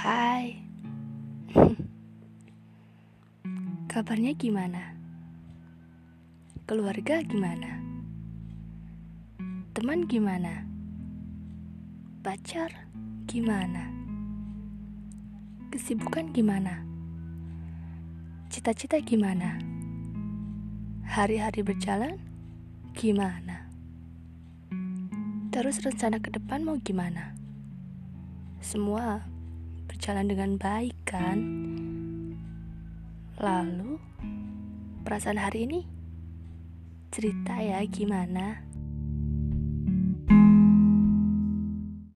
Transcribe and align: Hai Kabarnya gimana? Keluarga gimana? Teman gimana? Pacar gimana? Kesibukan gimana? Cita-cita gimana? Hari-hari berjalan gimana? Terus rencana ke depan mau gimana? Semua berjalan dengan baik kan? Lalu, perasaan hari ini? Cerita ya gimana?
Hai 0.00 0.56
Kabarnya 3.92 4.32
gimana? 4.32 4.96
Keluarga 6.64 7.20
gimana? 7.20 7.76
Teman 9.76 10.08
gimana? 10.08 10.64
Pacar 12.24 12.88
gimana? 13.28 13.92
Kesibukan 15.68 16.32
gimana? 16.32 16.80
Cita-cita 18.48 19.04
gimana? 19.04 19.60
Hari-hari 21.04 21.60
berjalan 21.60 22.16
gimana? 22.96 23.68
Terus 25.52 25.84
rencana 25.84 26.16
ke 26.24 26.32
depan 26.32 26.64
mau 26.64 26.80
gimana? 26.80 27.36
Semua 28.64 29.39
berjalan 30.00 30.32
dengan 30.32 30.56
baik 30.56 30.96
kan? 31.04 31.36
Lalu, 33.36 34.00
perasaan 35.04 35.36
hari 35.36 35.68
ini? 35.68 35.84
Cerita 37.12 37.60
ya 37.60 37.84
gimana? 37.84 38.64